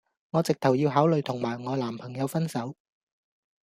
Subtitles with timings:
[0.31, 2.75] 我直頭要考慮同埋我男朋友分手